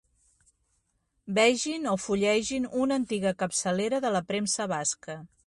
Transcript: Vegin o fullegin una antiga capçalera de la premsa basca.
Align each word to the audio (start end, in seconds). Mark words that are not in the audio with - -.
Vegin 1.39 1.85
o 1.91 1.93
fullegin 2.05 2.67
una 2.87 2.99
antiga 3.03 3.35
capçalera 3.45 4.03
de 4.09 4.15
la 4.19 4.25
premsa 4.33 4.71
basca. 4.77 5.21